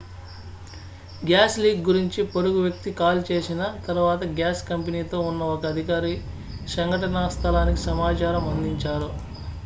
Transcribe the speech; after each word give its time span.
gas 1.23 1.55
leak 1.59 1.81
గురించి 1.87 2.21
పొరుగువ్యక్తి 2.31 2.91
call 2.95 3.21
చేసిన 3.27 3.59
తరువాత 3.83 4.29
గ్యాస్ 4.33 4.61
కంపెనీ 4.69 5.01
తో 5.11 5.19
ఉన్న 5.27 5.49
ఒక 5.51 5.65
అధికారి 5.67 6.15
సంఘటనా 6.67 7.23
స్థలానికి 7.35 7.83
సమాచారం 7.83 8.47
అందించారు 8.53 9.11